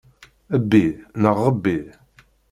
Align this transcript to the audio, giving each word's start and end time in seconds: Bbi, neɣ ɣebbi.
Bbi, 0.63 0.83
neɣ 1.21 1.37
ɣebbi. 1.45 1.77